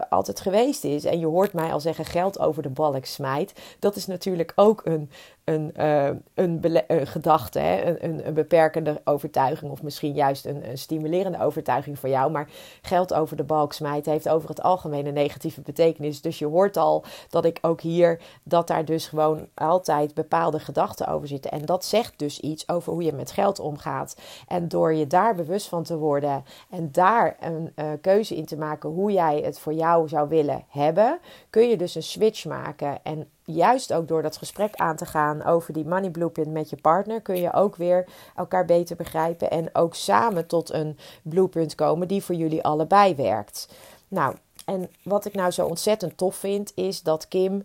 altijd 0.09 0.41
geweest 0.41 0.85
is. 0.85 1.05
En 1.05 1.19
je 1.19 1.27
hoort 1.27 1.53
mij 1.53 1.73
al 1.73 1.81
zeggen 1.81 2.05
geld 2.05 2.39
over 2.39 2.63
de 2.63 2.69
balk 2.69 3.05
smijt. 3.05 3.53
Dat 3.79 3.97
is 3.97 4.07
natuurlijk 4.07 4.53
ook 4.55 4.81
een, 4.85 5.11
een, 5.49 5.73
uh, 5.79 6.11
een, 6.35 7.07
gedachte, 7.07 7.59
hè? 7.59 8.03
Een, 8.05 8.27
een, 8.27 8.35
beperkende 8.35 9.01
overtuiging 9.05 9.71
of 9.71 9.83
misschien 9.83 10.13
juist 10.13 10.47
een, 10.47 10.63
stimulerende 10.79 11.41
overtuiging 11.41 11.99
voor 11.99 12.09
jou. 12.09 12.31
Maar 12.31 12.49
geld 12.83 13.15
over 13.15 13.37
de 13.37 13.45
balk 13.45 13.73
smijten 13.73 14.13
heeft 14.13 14.29
over 14.29 14.49
het 14.49 14.63
algemeen 14.63 15.07
een 15.07 15.15
negatieve 15.15 15.61
betekenis. 15.61 16.21
Dus 16.21 16.39
je 16.39 16.47
hoort 16.47 16.77
al 16.77 17.05
dat 17.29 17.45
ik 17.45 17.59
ook 17.63 17.81
hier, 17.81 18.21
dat 18.43 18.67
daar 18.67 18.85
dus 18.85 19.07
gewoon 19.07 19.49
altijd 19.55 20.15
bepaalde 20.15 20.59
gedachten 20.59 21.09
over 21.09 21.29
zitten. 21.29 21.51
En 21.51 21.65
dat 21.65 21.85
zegt 21.85 22.19
dus 22.19 22.41
iets 22.41 22.69
over 22.69 22.93
hoe 22.93 23.03
je 23.03 23.13
met 23.13 23.31
geld 23.31 23.59
omgaat. 23.59 24.17
En 24.47 24.69
door 24.69 24.95
je 24.95 25.07
daar 25.07 25.35
bewust 25.35 25.69
van 25.69 25.83
te 25.83 25.97
worden 25.97 26.45
en 26.71 26.93
daar 26.93 27.37
een 27.41 27.73
uh, 27.77 27.87
keuze 28.01 28.37
in 28.37 28.47
te 28.47 28.57
maken 28.57 28.91
hoe 28.91 29.13
jij 29.13 29.41
het 29.45 29.59
voor 29.59 29.75
jou 29.75 30.09
zou 30.09 30.29
willen 30.29 30.65
hebben, 30.69 31.19
kun 31.51 31.69
je 31.69 31.77
dus 31.77 31.95
een 31.95 32.03
switch 32.03 32.45
maken. 32.45 32.99
En 33.03 33.29
juist 33.55 33.93
ook 33.93 34.09
door 34.09 34.23
dat 34.23 34.37
gesprek 34.37 34.75
aan 34.75 34.97
te 34.97 35.07
gaan 35.07 35.45
over 35.45 35.73
die 35.73 35.87
money 35.87 36.11
blueprint 36.11 36.53
met 36.53 36.71
je 36.71 36.77
partner, 36.77 37.21
kun 37.21 37.41
je 37.41 37.53
ook 37.53 37.77
weer 37.77 38.07
elkaar 38.37 38.65
beter 38.65 38.97
begrijpen 38.97 39.51
en 39.51 39.69
ook 39.73 39.95
samen 39.95 40.47
tot 40.47 40.73
een 40.73 40.99
blueprint 41.23 41.75
komen 41.75 42.09
die 42.09 42.23
voor 42.23 42.35
jullie 42.35 42.63
allebei 42.63 43.15
werkt. 43.15 43.69
Nou, 44.09 44.35
en 44.65 44.91
wat 45.03 45.25
ik 45.25 45.35
nou 45.35 45.51
zo 45.51 45.67
ontzettend 45.67 46.17
tof 46.17 46.37
vind, 46.37 46.73
is 46.75 47.03
dat 47.03 47.29
Kim 47.29 47.65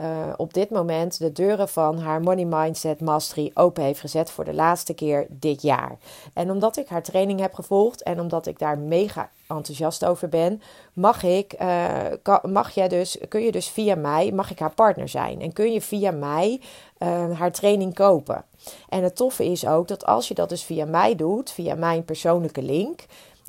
uh, 0.00 0.32
op 0.36 0.54
dit 0.54 0.70
moment 0.70 1.18
de 1.18 1.32
deuren 1.32 1.68
van 1.68 1.98
haar 1.98 2.20
Money 2.20 2.44
Mindset 2.44 3.00
Mastery 3.00 3.50
open 3.54 3.82
heeft 3.82 4.00
gezet 4.00 4.30
voor 4.30 4.44
de 4.44 4.54
laatste 4.54 4.94
keer 4.94 5.26
dit 5.30 5.62
jaar. 5.62 5.98
En 6.32 6.50
omdat 6.50 6.76
ik 6.76 6.88
haar 6.88 7.02
training 7.02 7.40
heb 7.40 7.54
gevolgd 7.54 8.02
en 8.02 8.20
omdat 8.20 8.46
ik 8.46 8.58
daar 8.58 8.78
mega 8.78 9.30
enthousiast 9.48 10.04
over 10.04 10.28
ben, 10.28 10.62
mag 10.92 11.22
ik, 11.22 11.54
uh, 11.62 12.42
mag 12.42 12.70
jij 12.70 12.88
dus, 12.88 13.18
kun 13.28 13.40
je 13.40 13.52
dus 13.52 13.68
via 13.68 13.94
mij, 13.94 14.32
mag 14.32 14.50
ik 14.50 14.58
haar 14.58 14.74
partner 14.74 15.08
zijn 15.08 15.40
en 15.40 15.52
kun 15.52 15.72
je 15.72 15.80
via 15.80 16.10
mij 16.10 16.60
uh, 16.98 17.38
haar 17.38 17.52
training 17.52 17.94
kopen. 17.94 18.44
En 18.88 19.02
het 19.02 19.16
toffe 19.16 19.44
is 19.44 19.66
ook 19.66 19.88
dat 19.88 20.06
als 20.06 20.28
je 20.28 20.34
dat 20.34 20.48
dus 20.48 20.62
via 20.62 20.84
mij 20.84 21.14
doet, 21.14 21.50
via 21.50 21.74
mijn 21.74 22.04
persoonlijke 22.04 22.62
link, 22.62 23.04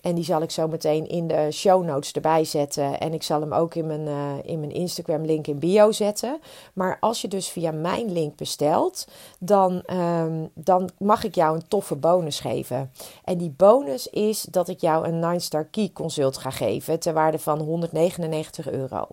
en 0.05 0.15
die 0.15 0.23
zal 0.23 0.41
ik 0.41 0.51
zo 0.51 0.67
meteen 0.67 1.07
in 1.07 1.27
de 1.27 1.51
show 1.51 1.83
notes 1.83 2.11
erbij 2.11 2.43
zetten. 2.43 2.99
En 2.99 3.13
ik 3.13 3.23
zal 3.23 3.41
hem 3.41 3.53
ook 3.53 3.75
in 3.75 3.87
mijn, 3.87 4.07
uh, 4.07 4.33
in 4.43 4.59
mijn 4.59 4.71
Instagram 4.71 5.25
link 5.25 5.47
in 5.47 5.59
bio 5.59 5.91
zetten. 5.91 6.39
Maar 6.73 6.97
als 6.99 7.21
je 7.21 7.27
dus 7.27 7.49
via 7.49 7.71
mijn 7.71 8.11
link 8.11 8.35
bestelt, 8.35 9.07
dan, 9.39 9.83
um, 9.93 10.49
dan 10.53 10.89
mag 10.97 11.23
ik 11.23 11.35
jou 11.35 11.55
een 11.55 11.67
toffe 11.67 11.95
bonus 11.95 12.39
geven. 12.39 12.91
En 13.23 13.37
die 13.37 13.53
bonus 13.57 14.07
is 14.07 14.41
dat 14.41 14.67
ik 14.67 14.81
jou 14.81 15.07
een 15.07 15.39
9-star 15.39 15.65
key 15.65 15.89
consult 15.93 16.37
ga 16.37 16.49
geven 16.49 16.99
ter 16.99 17.13
waarde 17.13 17.39
van 17.39 17.59
199 17.59 18.71
euro. 18.71 19.07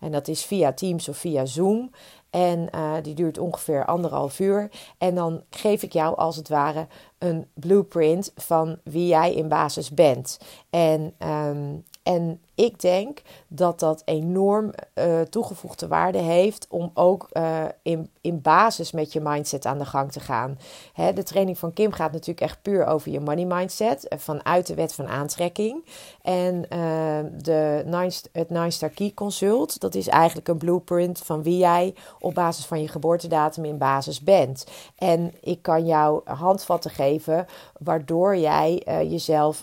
En 0.00 0.12
dat 0.12 0.28
is 0.28 0.44
via 0.44 0.72
Teams 0.72 1.08
of 1.08 1.16
via 1.16 1.46
Zoom. 1.46 1.90
En 2.30 2.68
uh, 2.74 2.92
die 3.02 3.14
duurt 3.14 3.38
ongeveer 3.38 3.84
anderhalf 3.84 4.38
uur. 4.38 4.70
En 4.98 5.14
dan 5.14 5.42
geef 5.50 5.82
ik 5.82 5.92
jou 5.92 6.16
als 6.16 6.36
het 6.36 6.48
ware 6.48 6.86
een 7.18 7.46
blueprint 7.54 8.32
van 8.36 8.78
wie 8.84 9.06
jij 9.06 9.34
in 9.34 9.48
basis 9.48 9.90
bent. 9.90 10.38
En, 10.70 11.14
um, 11.18 11.84
en 12.02 12.40
ik 12.60 12.80
denk 12.80 13.22
dat 13.48 13.80
dat 13.80 14.02
enorm 14.04 14.72
uh, 14.94 15.20
toegevoegde 15.20 15.88
waarde 15.88 16.18
heeft 16.18 16.66
om 16.68 16.90
ook 16.94 17.28
uh, 17.32 17.64
in, 17.82 18.10
in 18.20 18.40
basis 18.40 18.92
met 18.92 19.12
je 19.12 19.20
mindset 19.20 19.66
aan 19.66 19.78
de 19.78 19.84
gang 19.84 20.12
te 20.12 20.20
gaan. 20.20 20.58
Hè, 20.92 21.12
de 21.12 21.22
training 21.22 21.58
van 21.58 21.72
Kim 21.72 21.92
gaat 21.92 22.12
natuurlijk 22.12 22.40
echt 22.40 22.62
puur 22.62 22.86
over 22.86 23.10
je 23.10 23.20
money 23.20 23.44
mindset, 23.44 24.08
eh, 24.08 24.18
vanuit 24.18 24.66
de 24.66 24.74
wet 24.74 24.94
van 24.94 25.08
aantrekking. 25.08 25.84
En 26.22 26.60
de 27.42 27.82
nine, 27.84 28.12
het 28.32 28.50
Nine 28.50 28.70
Star 28.70 28.88
Key 28.88 29.12
Consult, 29.14 29.80
dat 29.80 29.94
is 29.94 30.08
eigenlijk 30.08 30.48
een 30.48 30.58
blueprint 30.58 31.18
van 31.18 31.42
wie 31.42 31.58
jij 31.58 31.94
op 32.18 32.34
basis 32.34 32.64
van 32.64 32.80
je 32.80 32.88
geboortedatum 32.88 33.64
in 33.64 33.78
basis 33.78 34.20
bent. 34.20 34.66
En 34.96 35.34
ik 35.40 35.62
kan 35.62 35.86
jou 35.86 36.20
handvatten 36.24 36.90
geven 36.90 37.46
waardoor 37.78 38.36
jij 38.36 38.82
jezelf 39.08 39.62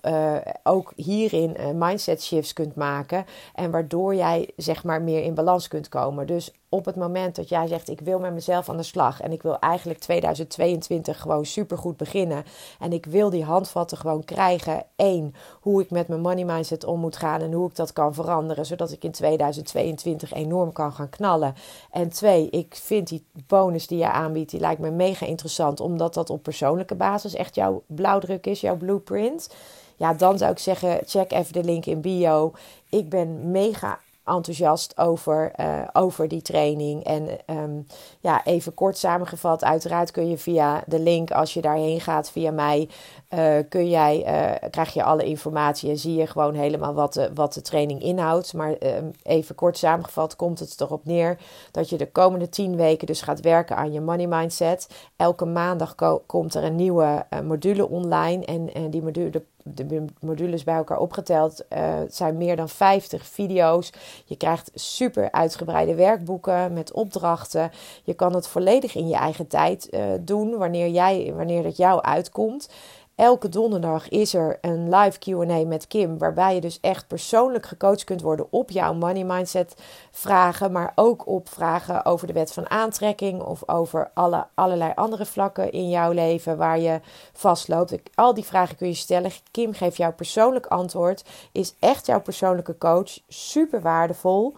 ook 0.64 0.94
hierin 0.96 1.58
mindset 1.76 2.24
shifts 2.24 2.54
kunt 2.54 2.76
maken 2.76 2.87
maken. 2.88 3.26
En 3.54 3.72
waardoor 3.72 4.16
jij 4.16 4.50
zeg 4.56 4.84
maar 4.84 5.02
meer 5.02 5.24
in 5.24 5.34
balans 5.34 5.68
kunt 5.68 5.90
komen. 5.90 6.28
Dus 6.28 6.52
op 6.70 6.86
het 6.86 6.96
moment 6.96 7.36
dat 7.36 7.50
jij 7.50 7.68
zegt: 7.68 7.90
Ik 7.90 8.00
wil 8.00 8.20
met 8.20 8.34
mezelf 8.34 8.70
aan 8.70 8.78
de 8.78 8.84
slag. 8.84 9.22
En 9.22 9.32
ik 9.32 9.42
wil 9.42 9.60
eigenlijk 9.60 10.00
2022 10.00 11.20
gewoon 11.20 11.46
supergoed 11.46 11.98
beginnen. 11.98 12.44
En 12.80 12.94
ik 12.94 13.06
wil 13.06 13.30
die 13.30 13.44
handvatten 13.44 13.98
gewoon 13.98 14.24
krijgen. 14.24 14.84
Eén, 14.96 15.36
hoe 15.62 15.82
ik 15.82 15.90
met 15.90 16.08
mijn 16.08 16.22
money 16.22 16.46
mindset 16.46 16.84
om 16.84 17.00
moet 17.00 17.18
gaan. 17.18 17.42
En 17.42 17.52
hoe 17.52 17.70
ik 17.70 17.76
dat 17.76 17.94
kan 17.94 18.14
veranderen. 18.14 18.66
Zodat 18.66 18.92
ik 18.92 19.04
in 19.04 19.12
2022 19.12 20.34
enorm 20.34 20.72
kan 20.72 20.94
gaan 20.94 21.10
knallen. 21.10 21.54
En 21.92 22.10
twee, 22.10 22.50
ik 22.50 22.76
vind 22.76 23.08
die 23.08 23.26
bonus 23.48 23.88
die 23.88 23.98
je 23.98 24.12
aanbiedt, 24.12 24.52
die 24.52 24.60
lijkt 24.60 24.82
me 24.82 24.92
mega 24.92 25.26
interessant. 25.26 25.80
Omdat 25.80 26.14
dat 26.14 26.30
op 26.30 26.44
persoonlijke 26.44 26.96
basis 26.96 27.34
echt 27.34 27.56
jouw 27.56 27.84
blauwdruk 27.88 28.46
is, 28.46 28.62
jouw 28.62 28.78
blueprint 28.78 29.50
ja, 29.98 30.14
dan 30.14 30.38
zou 30.38 30.52
ik 30.52 30.60
zeggen, 30.60 31.00
check 31.06 31.32
even 31.32 31.54
de 31.54 31.64
link 31.64 31.86
in 31.86 32.02
bio. 32.02 32.54
Ik 32.90 33.10
ben 33.10 33.52
mega 33.52 34.00
enthousiast 34.28 34.98
over, 34.98 35.52
uh, 35.60 35.82
over 35.94 36.28
die 36.28 36.42
training. 36.42 37.04
En 37.04 37.28
um, 37.46 37.88
ja, 38.20 38.46
even 38.46 38.74
kort 38.74 38.98
samengevat, 38.98 39.64
uiteraard 39.64 40.12
kun 40.12 40.30
je 40.30 40.38
via 40.38 40.84
de 40.86 41.00
link, 41.00 41.32
als 41.32 41.54
je 41.54 41.62
daarheen 41.62 42.02
gaat 42.02 42.32
via 42.32 42.52
mij, 42.52 42.90
uh, 43.34 43.56
kun 43.70 43.90
jij, 43.90 44.18
uh, 44.20 44.70
krijg 44.70 44.94
je 44.94 45.04
alle 45.04 45.24
informatie 45.24 45.90
en 45.90 45.98
zie 45.98 46.16
je 46.16 46.28
gewoon 46.28 46.54
helemaal 46.54 46.94
wat 46.94 47.14
de, 47.14 47.32
wat 47.34 47.54
de 47.54 47.62
training 47.62 48.02
inhoudt. 48.02 48.54
Maar 48.54 48.76
um, 48.80 49.12
even 49.24 49.56
kort 49.56 49.78
samengevat 49.78 50.36
komt 50.36 50.60
het 50.60 50.82
erop 50.82 51.06
neer 51.06 51.38
dat 51.72 51.90
je 51.90 51.98
de 51.98 52.12
komende 52.12 52.50
tien 52.50 52.76
weken 52.76 53.08
dus 53.08 53.22
gaat 53.22 53.42
werken 53.42 53.76
aan 53.76 53.92
je 53.92 54.02
money 54.02 54.28
mindset. 54.28 54.88
Elke 55.16 55.46
maandag 55.46 55.96
komt 56.26 56.56
er 56.56 56.64
een 56.64 56.76
nieuwe 56.76 57.26
module 57.44 57.90
online 57.90 58.46
en, 58.46 58.74
en 58.74 58.90
die 58.90 59.02
module 59.02 59.44
de 59.74 60.06
modules 60.20 60.64
bij 60.64 60.76
elkaar 60.76 61.00
opgeteld 61.00 61.66
zijn 62.10 62.38
meer 62.38 62.56
dan 62.56 62.70
50 62.70 63.26
video's. 63.26 63.92
Je 64.26 64.38
krijgt 64.38 64.72
super 64.74 65.32
uitgebreide 65.32 65.96
werkboeken 65.96 66.74
met 66.74 66.92
opdrachten. 66.92 67.72
Je 68.04 68.14
kan 68.14 68.36
het 68.36 68.48
volledig 68.48 68.96
in 68.96 69.08
je 69.08 69.16
eigen 69.16 69.48
tijd 69.48 69.90
doen 70.22 70.58
wanneer, 70.58 70.88
jij, 70.88 71.34
wanneer 71.36 71.64
het 71.64 71.78
jou 71.78 72.02
uitkomt. 72.02 72.70
Elke 73.18 73.50
donderdag 73.50 74.10
is 74.10 74.34
er 74.34 74.58
een 74.62 74.96
live 74.96 75.20
QA 75.20 75.66
met 75.68 75.88
Kim, 75.88 76.18
waarbij 76.18 76.56
je 76.56 76.62
dus 76.62 76.80
echt 76.82 77.08
persoonlijk 77.08 77.66
gecoacht 77.66 78.04
kunt 78.04 78.22
worden 78.22 78.48
op 78.50 78.72
jouw 78.72 78.94
money 78.94 79.24
mindset 79.24 79.76
vragen, 80.12 80.72
maar 80.72 80.92
ook 80.96 81.28
op 81.28 81.50
vragen 81.50 82.06
over 82.06 82.28
de 82.28 82.34
wet 82.34 82.54
van 82.54 82.70
aantrekking 82.70 83.42
of 83.42 83.70
over 83.70 84.12
alle, 84.14 84.48
allerlei 84.54 84.92
andere 84.96 85.26
vlakken 85.26 85.72
in 85.72 85.90
jouw 85.90 86.12
leven 86.12 86.58
waar 86.58 86.80
je 86.80 87.00
vastloopt. 87.34 87.96
Al 88.16 88.34
die 88.34 88.46
vragen 88.46 88.76
kun 88.76 88.88
je 88.88 88.94
stellen. 88.94 89.32
Kim 89.52 89.74
geeft 89.74 89.98
jouw 89.98 90.14
persoonlijk 90.14 90.66
antwoord, 90.66 91.24
is 91.52 91.76
echt 91.80 92.06
jouw 92.06 92.22
persoonlijke 92.22 92.78
coach, 92.78 93.20
super 93.28 93.82
waardevol. 93.82 94.56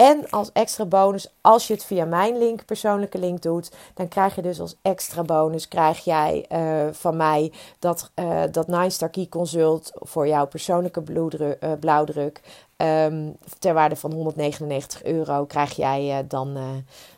En 0.00 0.30
als 0.30 0.52
extra 0.52 0.84
bonus, 0.84 1.28
als 1.40 1.66
je 1.66 1.72
het 1.72 1.84
via 1.84 2.04
mijn 2.04 2.38
link, 2.38 2.64
persoonlijke 2.64 3.18
link 3.18 3.42
doet, 3.42 3.70
dan 3.94 4.08
krijg 4.08 4.34
je 4.34 4.42
dus 4.42 4.60
als 4.60 4.76
extra 4.82 5.22
bonus 5.22 5.68
krijg 5.68 6.04
jij 6.04 6.46
uh, 6.52 6.92
van 6.92 7.16
mij 7.16 7.52
dat, 7.78 8.10
uh, 8.14 8.42
dat 8.50 8.66
Nine 8.66 8.90
Star 8.90 9.08
Key 9.08 9.26
Consult 9.28 9.92
voor 9.94 10.26
jouw 10.28 10.46
persoonlijke 10.46 11.02
uh, 11.08 11.72
blauwdruk. 11.80 12.40
Um, 12.82 13.36
ter 13.58 13.74
waarde 13.74 13.96
van 13.96 14.12
199 14.12 15.04
euro 15.04 15.44
krijg 15.44 15.76
jij 15.76 16.24
dan, 16.28 16.58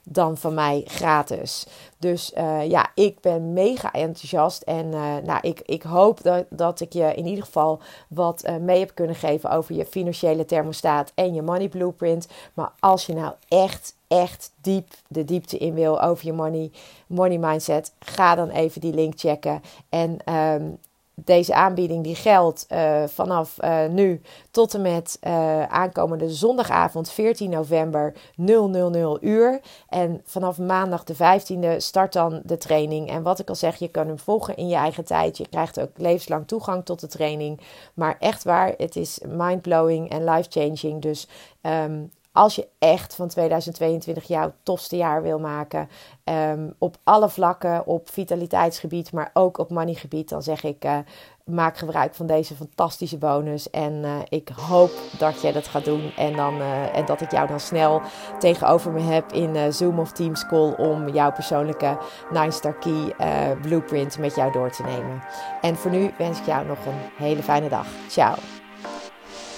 dan 0.04 0.36
van 0.36 0.54
mij 0.54 0.82
gratis. 0.86 1.66
Dus 1.98 2.32
ja, 2.68 2.90
ik 2.94 3.20
ben 3.20 3.52
mega 3.52 3.92
enthousiast. 3.92 4.62
En 4.62 4.88
nou, 5.24 5.38
ik, 5.40 5.60
ik 5.64 5.82
hoop 5.82 6.22
dat, 6.22 6.44
dat 6.50 6.80
ik 6.80 6.92
je 6.92 7.14
in 7.14 7.26
ieder 7.26 7.44
geval 7.44 7.80
wat 8.08 8.50
mee 8.60 8.78
heb 8.78 8.94
kunnen 8.94 9.16
geven 9.16 9.50
over 9.50 9.74
je 9.74 9.86
financiële 9.86 10.44
thermostaat 10.44 11.12
en 11.14 11.34
je 11.34 11.42
money 11.42 11.68
blueprint. 11.68 12.28
Maar 12.54 12.72
als 12.78 13.06
je 13.06 13.14
nou 13.14 13.32
echt 13.48 13.94
echt 14.18 14.52
diep 14.60 14.88
de 15.08 15.24
diepte 15.24 15.58
in 15.58 15.74
wil 15.74 16.02
over 16.02 16.26
je 16.26 16.32
money, 16.32 16.70
money 17.06 17.38
mindset, 17.38 17.92
ga 17.98 18.34
dan 18.34 18.50
even 18.50 18.80
die 18.80 18.94
link 18.94 19.12
checken. 19.16 19.62
En 19.88 20.34
um, 20.34 20.78
deze 21.14 21.54
aanbieding 21.54 22.04
die 22.04 22.14
geldt 22.14 22.66
uh, 22.72 23.02
vanaf 23.06 23.56
uh, 23.60 23.86
nu 23.86 24.20
tot 24.50 24.74
en 24.74 24.82
met 24.82 25.18
uh, 25.26 25.62
aankomende 25.62 26.30
zondagavond 26.30 27.10
14 27.10 27.50
november 27.50 28.14
000 28.36 29.18
uur. 29.20 29.60
En 29.88 30.20
vanaf 30.24 30.58
maandag 30.58 31.04
de 31.04 31.14
15e 31.14 31.76
start 31.76 32.12
dan 32.12 32.40
de 32.44 32.58
training. 32.58 33.10
En 33.10 33.22
wat 33.22 33.38
ik 33.38 33.48
al 33.48 33.54
zeg, 33.54 33.76
je 33.76 33.88
kan 33.88 34.06
hem 34.06 34.18
volgen 34.18 34.56
in 34.56 34.68
je 34.68 34.76
eigen 34.76 35.04
tijd. 35.04 35.36
Je 35.36 35.48
krijgt 35.48 35.80
ook 35.80 35.90
levenslang 35.96 36.46
toegang 36.46 36.84
tot 36.84 37.00
de 37.00 37.06
training. 37.06 37.60
Maar 37.94 38.16
echt 38.18 38.44
waar, 38.44 38.74
het 38.76 38.96
is 38.96 39.20
mindblowing 39.28 40.10
en 40.10 40.24
life-changing. 40.24 41.02
Dus 41.02 41.28
um, 41.62 42.10
als 42.32 42.54
je 42.54 42.68
echt 42.78 43.14
van 43.14 43.28
2022 43.28 44.24
jouw 44.24 44.52
tofste 44.62 44.96
jaar 44.96 45.22
wil 45.22 45.38
maken. 45.38 45.88
Um, 46.24 46.74
op 46.78 46.96
alle 47.04 47.28
vlakken, 47.28 47.86
op 47.86 48.10
vitaliteitsgebied, 48.10 49.12
maar 49.12 49.30
ook 49.32 49.58
op 49.58 49.70
moneygebied. 49.70 50.28
Dan 50.28 50.42
zeg 50.42 50.62
ik, 50.62 50.84
uh, 50.84 50.98
maak 51.44 51.76
gebruik 51.76 52.14
van 52.14 52.26
deze 52.26 52.54
fantastische 52.54 53.18
bonus. 53.18 53.70
En 53.70 53.92
uh, 53.92 54.18
ik 54.28 54.48
hoop 54.48 54.90
dat 55.18 55.40
je 55.40 55.52
dat 55.52 55.68
gaat 55.68 55.84
doen. 55.84 56.12
En, 56.16 56.36
dan, 56.36 56.54
uh, 56.54 56.96
en 56.96 57.06
dat 57.06 57.20
ik 57.20 57.30
jou 57.30 57.48
dan 57.48 57.60
snel 57.60 58.00
tegenover 58.38 58.92
me 58.92 59.00
heb 59.00 59.32
in 59.32 59.72
Zoom 59.72 59.98
of 59.98 60.12
Teams 60.12 60.46
call. 60.46 60.72
Om 60.72 61.08
jouw 61.08 61.32
persoonlijke 61.32 61.98
9-star 62.34 62.74
key 62.78 63.14
blueprint 63.62 64.18
met 64.18 64.34
jou 64.34 64.52
door 64.52 64.70
te 64.70 64.82
nemen. 64.82 65.22
En 65.60 65.76
voor 65.76 65.90
nu 65.90 66.10
wens 66.18 66.38
ik 66.38 66.46
jou 66.46 66.66
nog 66.66 66.86
een 66.86 67.24
hele 67.24 67.42
fijne 67.42 67.68
dag. 67.68 67.86
Ciao. 68.08 68.61